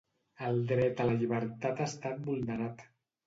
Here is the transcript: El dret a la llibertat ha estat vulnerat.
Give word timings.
El 0.45 0.55
dret 0.71 1.03
a 1.03 1.07
la 1.09 1.17
llibertat 1.19 1.83
ha 1.83 1.87
estat 1.91 2.23
vulnerat. 2.31 2.85